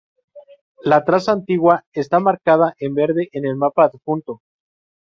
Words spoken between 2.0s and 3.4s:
marcada en verde